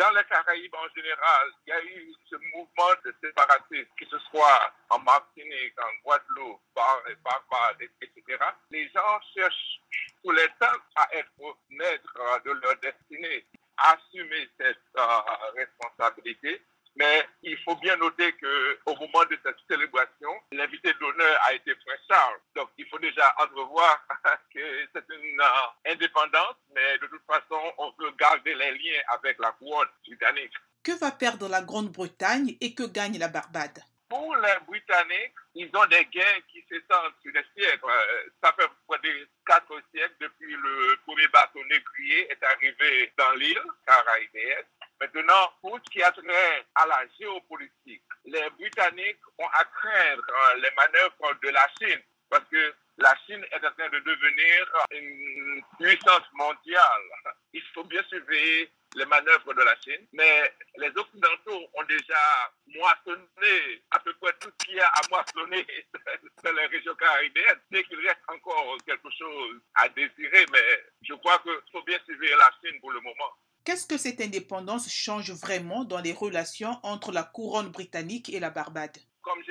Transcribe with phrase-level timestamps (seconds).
[0.00, 4.18] Dans les Caraïbes en général, il y a eu ce mouvement de séparatisme, que ce
[4.30, 8.38] soit en Martinique, en Guadeloupe, Barbade, etc.
[8.70, 9.78] Les gens cherchent
[10.24, 11.28] tout le temps à être
[11.68, 13.44] maîtres de leur destinée,
[13.76, 15.20] assumer cette euh,
[15.54, 16.62] responsabilité
[16.96, 22.00] mais il faut bien noter qu'au moment de cette célébration, l'invité d'honneur a été Prince
[22.08, 22.40] Charles.
[22.90, 24.04] Faut déjà entrevoir
[24.54, 29.38] que c'est une euh, indépendance, mais de toute façon, on veut garder les liens avec
[29.38, 30.52] la couronne britannique.
[30.82, 33.82] Que va perdre la Grande-Bretagne et que gagne la Barbade?
[34.08, 37.84] Pour les Britanniques, ils ont des gains qui s'étendent sur des siècles.
[37.84, 43.30] Euh, ça fait près de quatre siècles depuis le premier bateau négrier est arrivé dans
[43.32, 44.66] l'île caraïbéenne.
[45.00, 50.54] Maintenant, pour ce qui a trait à la géopolitique, les Britanniques ont à craindre euh,
[50.56, 55.62] les manœuvres de la Chine parce que la Chine est en train de devenir une
[55.78, 57.34] puissance mondiale.
[57.52, 63.82] Il faut bien surveiller les manœuvres de la Chine, mais les Occidentaux ont déjà moissonné
[63.90, 65.66] à peu près tout ce qu'il y a à moissonner
[66.44, 67.60] dans les régions caribéennes.
[67.72, 72.36] C'est qu'il reste encore quelque chose à désirer, mais je crois qu'il faut bien surveiller
[72.36, 73.32] la Chine pour le moment.
[73.64, 78.50] Qu'est-ce que cette indépendance change vraiment dans les relations entre la couronne britannique et la
[78.50, 78.96] Barbade?
[79.22, 79.42] Comme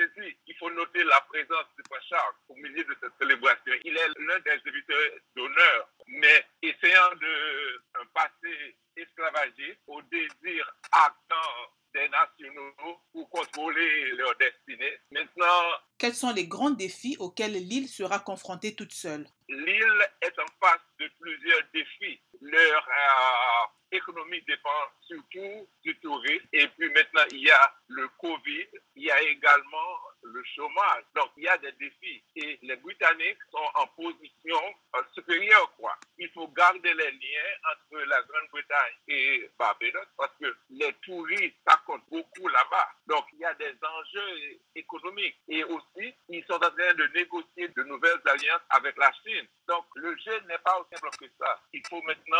[0.46, 3.72] il faut noter la présence du Charles au milieu de cette célébration.
[3.84, 11.70] Il est l'un des invités d'honneur, mais essayant de un passé esclavagiste au désir ardent
[11.94, 14.98] des nationaux pour contrôler leur destinée.
[15.10, 15.62] Maintenant,
[15.98, 19.26] quels sont les grands défis auxquels l'île sera confrontée toute seule?
[19.48, 22.20] L'île est en face de plusieurs défis.
[22.40, 24.70] Leur euh, économie dépend
[25.02, 26.46] surtout du tourisme.
[26.52, 31.04] Et puis maintenant, il y a le Covid, il y a également le chômage.
[31.14, 32.22] Donc, il y a des défis.
[32.36, 34.60] Et les Britanniques sont en position
[34.96, 35.96] euh, supérieure, quoi.
[36.18, 41.80] Il faut garder les liens entre la Grande-Bretagne et Barbados parce que les touristes, ça
[41.86, 42.88] compte beaucoup là-bas.
[43.06, 45.38] Donc, il y a des enjeux économiques.
[45.48, 49.46] Et aussi, ils sont en train de négocier de nouvelles alliances avec la Chine.
[49.68, 51.60] Donc, le jeu n'est pas aussi simple que ça.
[51.72, 52.36] Il faut maintenant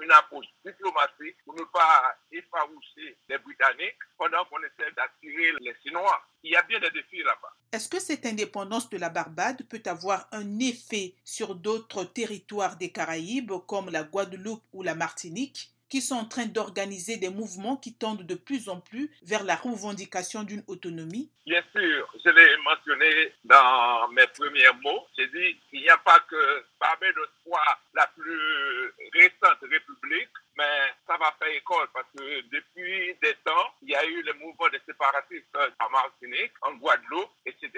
[0.00, 6.22] une approche diplomatique pour ne pas effaroucher les Britanniques pendant qu'on essaie d'attirer les Chinois.
[6.44, 7.52] Il y a bien des défis là-bas.
[7.72, 12.90] Est-ce que cette indépendance de la Barbade peut avoir un effet sur d'autres territoires des
[12.90, 17.92] Caraïbes comme la Guadeloupe ou la Martinique qui sont en train d'organiser des mouvements qui
[17.94, 21.30] tendent de plus en plus vers la revendication d'une autonomie?
[21.44, 25.06] Bien sûr, je l'ai mentionné dans mes premiers mots.
[25.18, 31.18] J'ai dit qu'il n'y a pas que Barbados soit la plus récente république, mais ça
[31.18, 34.80] va faire école parce que depuis des temps, il y a eu les mouvements des
[34.86, 35.51] séparatistes
[36.62, 37.70] En Guadeloupe, etc.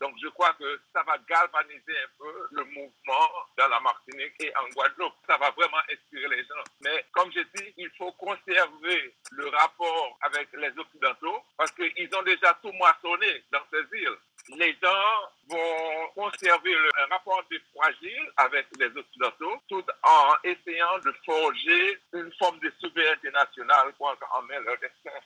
[0.00, 4.52] Donc je crois que ça va galvaniser un peu le mouvement dans la Martinique et
[4.56, 5.14] en Guadeloupe.
[5.26, 6.64] Ça va vraiment inspirer les gens.
[6.80, 12.22] Mais comme je dis, il faut conserver le rapport avec les Occidentaux parce qu'ils ont
[12.22, 18.66] déjà tout moissonné dans ces îles les gens vont conserver un rapport de fragile avec
[18.78, 24.78] les Occidentaux tout en essayant de forger une forme de souveraineté nationale pour en leur
[24.78, 25.18] destin.